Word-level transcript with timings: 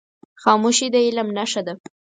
خاموشي، 0.41 0.87
د 0.93 0.95
علم 1.05 1.27
نښه 1.37 1.61
ده. 1.67 1.73